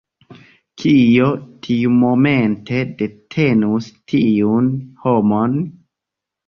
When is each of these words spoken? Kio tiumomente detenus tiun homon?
Kio 0.83 1.27
tiumomente 1.67 2.81
detenus 3.03 3.93
tiun 4.15 4.75
homon? 5.07 5.59